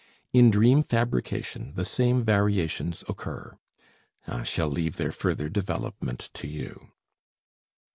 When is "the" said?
1.75-1.85